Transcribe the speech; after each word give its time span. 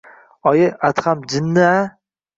Oyi, 0.51 0.67
Adham 0.87 1.19
jinni-a? 1.29 1.73